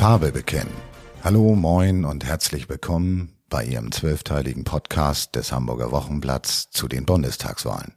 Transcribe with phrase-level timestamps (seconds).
[0.00, 0.72] Farbe bekennen.
[1.22, 7.92] Hallo, moin und herzlich willkommen bei Ihrem zwölfteiligen Podcast des Hamburger Wochenblatts zu den Bundestagswahlen.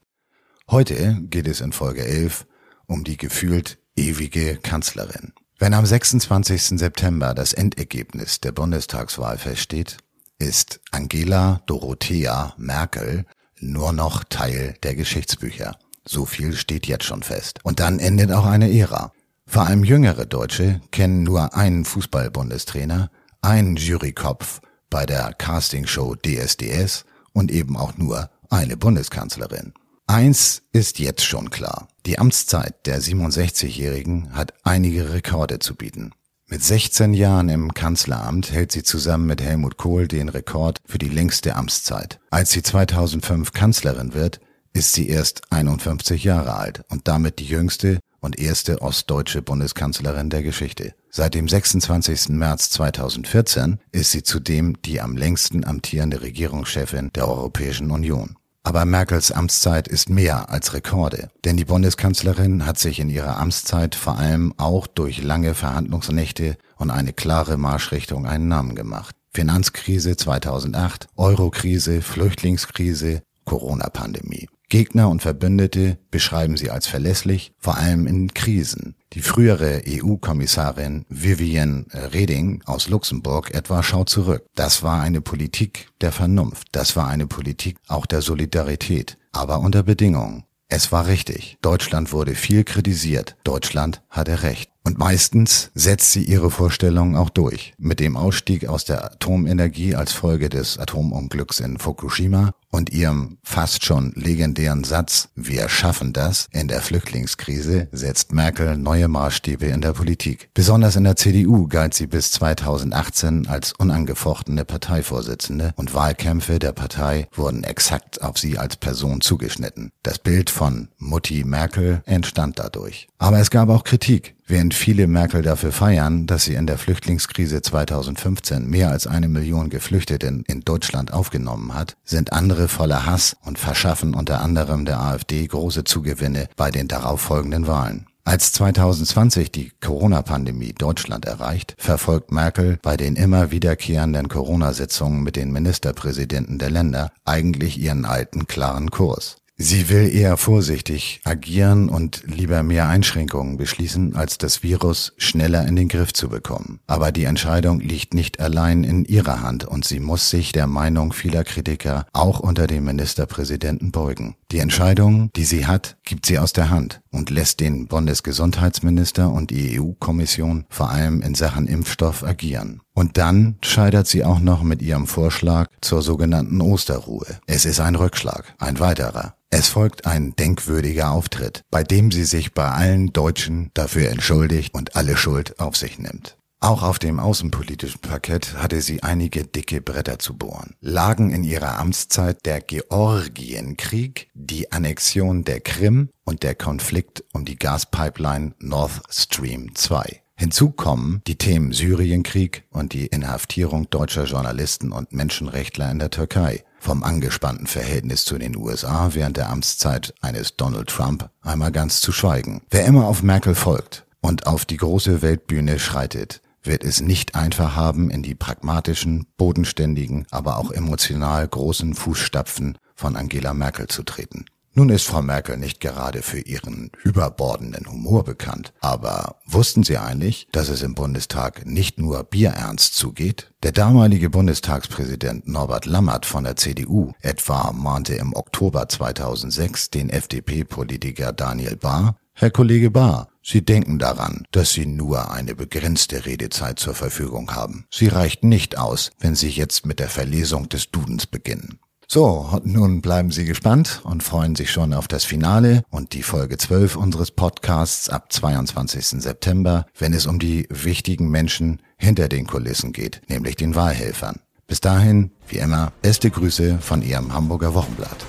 [0.70, 2.46] Heute geht es in Folge 11
[2.88, 5.32] um die gefühlt ewige Kanzlerin.
[5.60, 6.78] Wenn am 26.
[6.78, 9.96] September das Endergebnis der Bundestagswahl feststeht,
[10.40, 13.26] ist Angela Dorothea Merkel
[13.62, 15.78] nur noch Teil der Geschichtsbücher.
[16.04, 17.62] So viel steht jetzt schon fest.
[17.64, 19.14] Und dann endet auch eine Ära.
[19.46, 23.12] Vor allem jüngere Deutsche kennen nur einen Fußball-Bundestrainer,
[23.42, 29.74] einen Jurykopf bei der Castingshow DSDS und eben auch nur eine Bundeskanzlerin.
[30.08, 31.88] Eins ist jetzt schon klar.
[32.06, 36.12] Die Amtszeit der 67-Jährigen hat einige Rekorde zu bieten.
[36.48, 41.10] Mit 16 Jahren im Kanzleramt hält sie zusammen mit Helmut Kohl den Rekord für die
[41.10, 42.20] längste Amtszeit.
[42.30, 44.40] Als sie 2005 Kanzlerin wird,
[44.74, 50.42] ist sie erst 51 Jahre alt und damit die jüngste und erste ostdeutsche Bundeskanzlerin der
[50.44, 50.96] Geschichte.
[51.10, 52.30] Seit dem 26.
[52.30, 58.36] März 2014 ist sie zudem die am längsten amtierende Regierungschefin der Europäischen Union.
[58.66, 63.94] Aber Merkels Amtszeit ist mehr als Rekorde, denn die Bundeskanzlerin hat sich in ihrer Amtszeit
[63.94, 69.16] vor allem auch durch lange Verhandlungsnächte und eine klare Marschrichtung einen Namen gemacht.
[69.34, 74.48] Finanzkrise 2008, Eurokrise, Flüchtlingskrise, Corona-Pandemie.
[74.74, 78.96] Gegner und Verbündete beschreiben sie als verlässlich, vor allem in Krisen.
[79.14, 84.48] Die frühere EU-Kommissarin Vivienne Reding aus Luxemburg etwa schaut zurück.
[84.56, 89.84] Das war eine Politik der Vernunft, das war eine Politik auch der Solidarität, aber unter
[89.84, 90.44] Bedingungen.
[90.70, 91.60] Es war richtig.
[91.62, 93.36] Deutschland wurde viel kritisiert.
[93.44, 94.73] Deutschland hatte Recht.
[94.86, 97.74] Und meistens setzt sie ihre Vorstellungen auch durch.
[97.78, 103.86] Mit dem Ausstieg aus der Atomenergie als Folge des Atomunglücks in Fukushima und ihrem fast
[103.86, 109.94] schon legendären Satz, wir schaffen das, in der Flüchtlingskrise setzt Merkel neue Maßstäbe in der
[109.94, 110.50] Politik.
[110.54, 117.28] Besonders in der CDU galt sie bis 2018 als unangefochtene Parteivorsitzende und Wahlkämpfe der Partei
[117.32, 119.92] wurden exakt auf sie als Person zugeschnitten.
[120.02, 123.08] Das Bild von Mutti Merkel entstand dadurch.
[123.20, 124.36] Aber es gab auch Kritik.
[124.46, 129.70] Während viele Merkel dafür feiern, dass sie in der Flüchtlingskrise 2015 mehr als eine Million
[129.70, 135.48] Geflüchtete in Deutschland aufgenommen hat, sind andere voller Hass und verschaffen unter anderem der AfD
[135.48, 138.08] große Zugewinne bei den darauffolgenden Wahlen.
[138.26, 145.52] Als 2020 die Corona-Pandemie Deutschland erreicht, verfolgt Merkel bei den immer wiederkehrenden Corona-Sitzungen mit den
[145.52, 149.43] Ministerpräsidenten der Länder eigentlich ihren alten klaren Kurs.
[149.56, 155.76] Sie will eher vorsichtig agieren und lieber mehr Einschränkungen beschließen, als das Virus schneller in
[155.76, 156.80] den Griff zu bekommen.
[156.88, 161.14] Aber die Entscheidung liegt nicht allein in ihrer Hand und sie muss sich der Meinung
[161.14, 164.36] vieler Kritiker auch unter dem Ministerpräsidenten beugen.
[164.52, 169.52] Die Entscheidung, die sie hat, gibt sie aus der Hand und lässt den Bundesgesundheitsminister und
[169.52, 172.83] die EU-Kommission vor allem in Sachen Impfstoff agieren.
[172.94, 177.40] Und dann scheitert sie auch noch mit ihrem Vorschlag zur sogenannten Osterruhe.
[177.48, 179.36] Es ist ein Rückschlag, ein weiterer.
[179.50, 184.96] Es folgt ein denkwürdiger Auftritt, bei dem sie sich bei allen Deutschen dafür entschuldigt und
[184.96, 186.38] alle Schuld auf sich nimmt.
[186.64, 190.76] Auch auf dem außenpolitischen Parkett hatte sie einige dicke Bretter zu bohren.
[190.80, 197.58] Lagen in ihrer Amtszeit der Georgienkrieg, die Annexion der Krim und der Konflikt um die
[197.58, 200.23] Gaspipeline Nord Stream 2.
[200.44, 206.66] Hinzu kommen die Themen Syrienkrieg und die Inhaftierung deutscher Journalisten und Menschenrechtler in der Türkei
[206.80, 212.12] vom angespannten Verhältnis zu den USA während der Amtszeit eines Donald Trump einmal ganz zu
[212.12, 212.62] schweigen.
[212.70, 217.78] Wer immer auf Merkel folgt und auf die große Weltbühne schreitet, wird es nicht einfach
[217.78, 224.44] haben, in die pragmatischen, bodenständigen, aber auch emotional großen Fußstapfen von Angela Merkel zu treten.
[224.76, 230.48] Nun ist Frau Merkel nicht gerade für ihren überbordenden Humor bekannt, aber wussten Sie eigentlich,
[230.52, 233.52] dass es im Bundestag nicht nur bierernst zugeht?
[233.62, 241.34] Der damalige Bundestagspräsident Norbert Lammert von der CDU etwa mahnte im Oktober 2006 den FDP-Politiker
[241.34, 246.96] Daniel Bahr, Herr Kollege Bahr, Sie denken daran, dass Sie nur eine begrenzte Redezeit zur
[246.96, 247.86] Verfügung haben.
[247.92, 251.78] Sie reicht nicht aus, wenn Sie jetzt mit der Verlesung des Dudens beginnen.
[252.08, 256.58] So, nun bleiben Sie gespannt und freuen sich schon auf das Finale und die Folge
[256.58, 259.22] 12 unseres Podcasts ab 22.
[259.22, 264.40] September, wenn es um die wichtigen Menschen hinter den Kulissen geht, nämlich den Wahlhelfern.
[264.68, 268.26] Bis dahin, wie immer, beste Grüße von Ihrem Hamburger Wochenblatt.